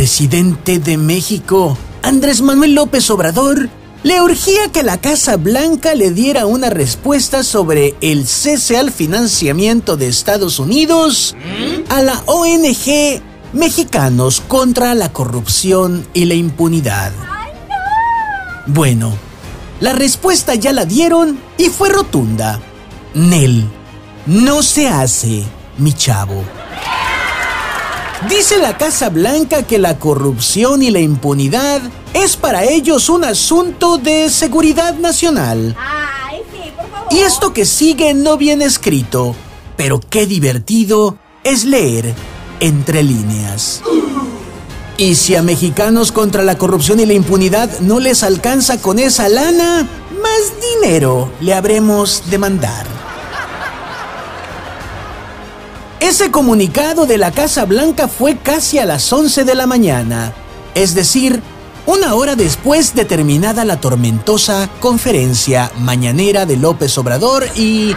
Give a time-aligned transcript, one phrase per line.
[0.00, 3.68] presidente de México, Andrés Manuel López Obrador,
[4.02, 9.98] le urgía que la Casa Blanca le diera una respuesta sobre el cese al financiamiento
[9.98, 11.36] de Estados Unidos
[11.90, 13.20] a la ONG
[13.52, 17.12] Mexicanos contra la Corrupción y la Impunidad.
[18.68, 19.12] Bueno,
[19.80, 22.58] la respuesta ya la dieron y fue rotunda.
[23.12, 23.68] Nel,
[24.24, 25.44] no se hace,
[25.76, 26.42] mi chavo.
[28.28, 31.80] Dice la Casa Blanca que la corrupción y la impunidad
[32.12, 35.74] es para ellos un asunto de seguridad nacional.
[35.78, 37.08] Ay, sí, por favor.
[37.10, 39.34] Y esto que sigue no viene escrito,
[39.76, 42.14] pero qué divertido es leer
[42.60, 43.80] entre líneas.
[44.98, 49.30] Y si a mexicanos contra la corrupción y la impunidad no les alcanza con esa
[49.30, 49.88] lana,
[50.22, 50.52] más
[50.82, 52.99] dinero le habremos de mandar.
[56.00, 60.32] Ese comunicado de la Casa Blanca fue casi a las 11 de la mañana,
[60.74, 61.42] es decir,
[61.84, 67.94] una hora después de terminada la tormentosa conferencia mañanera de López Obrador y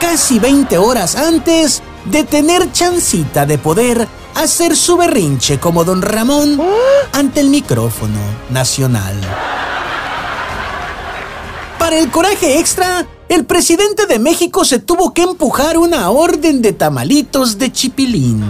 [0.00, 6.60] casi 20 horas antes de tener chancita de poder hacer su berrinche como don Ramón
[7.12, 8.18] ante el micrófono
[8.50, 9.14] nacional.
[11.92, 16.72] Para el coraje extra, el presidente de México se tuvo que empujar una orden de
[16.72, 18.42] tamalitos de chipilín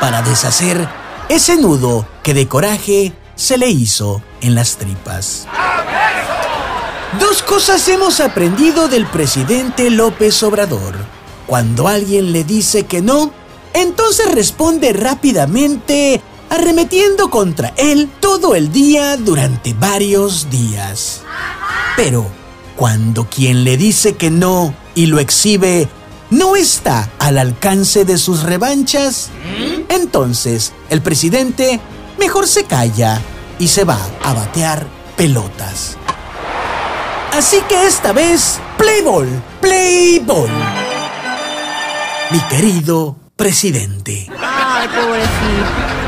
[0.00, 0.88] para deshacer
[1.28, 5.46] ese nudo que de coraje se le hizo en las tripas.
[7.20, 10.96] Dos cosas hemos aprendido del presidente López Obrador.
[11.46, 13.30] Cuando alguien le dice que no,
[13.74, 21.20] entonces responde rápidamente, arremetiendo contra él todo el día durante varios días.
[21.96, 22.39] Pero
[22.80, 25.86] cuando quien le dice que no y lo exhibe
[26.30, 29.28] no está al alcance de sus revanchas,
[29.90, 31.78] entonces el presidente
[32.18, 33.20] mejor se calla
[33.58, 35.98] y se va a batear pelotas.
[37.34, 39.28] Así que esta vez, play ball,
[39.60, 40.48] play ball.
[42.30, 44.26] Mi querido presidente.
[44.40, 45.99] Ay, pobrecito.